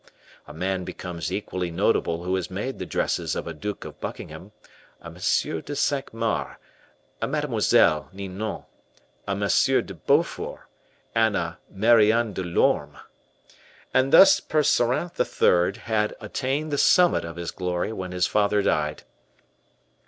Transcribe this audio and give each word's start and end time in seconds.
A 0.47 0.53
man 0.55 0.83
becomes 0.83 1.31
easily 1.31 1.69
notable 1.69 2.23
who 2.23 2.33
has 2.33 2.49
made 2.49 2.79
the 2.79 2.87
dresses 2.87 3.35
of 3.35 3.45
a 3.45 3.53
Duke 3.53 3.85
of 3.85 4.01
Buckingham, 4.01 4.51
a 4.99 5.05
M. 5.05 5.13
de 5.13 5.75
Cinq 5.75 6.11
Mars, 6.11 6.55
a 7.21 7.27
Mademoiselle 7.27 8.09
Ninon, 8.11 8.63
a 9.27 9.31
M. 9.33 9.41
de 9.85 9.93
Beaufort, 9.93 10.61
and 11.13 11.37
a 11.37 11.59
Marion 11.69 12.33
de 12.33 12.41
Lorme. 12.41 12.97
And 13.93 14.11
thus 14.11 14.39
Percerin 14.39 15.11
the 15.17 15.23
third 15.23 15.77
had 15.77 16.15
attained 16.19 16.71
the 16.71 16.79
summit 16.79 17.23
of 17.23 17.35
his 17.35 17.51
glory 17.51 17.93
when 17.93 18.11
his 18.11 18.25
father 18.25 18.63
died. 18.63 19.03